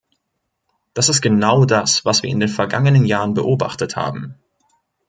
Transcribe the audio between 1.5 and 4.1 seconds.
das, was wir in den vergangenen Jahren beobachtet